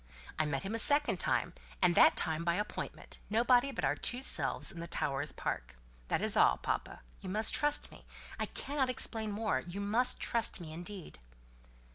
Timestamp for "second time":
0.79-1.53